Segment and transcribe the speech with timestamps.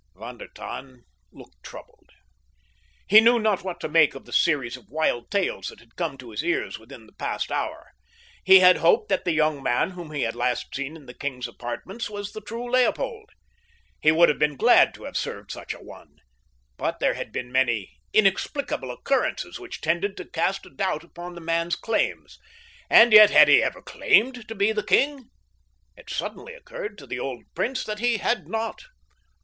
[0.15, 2.09] Von der Tann looked troubled.
[3.07, 6.17] He knew not what to make of the series of wild tales that had come
[6.17, 7.91] to his ears within the past hour.
[8.43, 11.47] He had hoped that the young man whom he had last seen in the king's
[11.47, 13.29] apartments was the true Leopold.
[14.01, 16.17] He would have been glad to have served such a one,
[16.77, 21.41] but there had been many inexplicable occurrences which tended to cast a doubt upon the
[21.41, 25.29] man's claims—and yet, had he ever claimed to be the king?
[25.95, 28.85] It suddenly occurred to the old prince that he had not.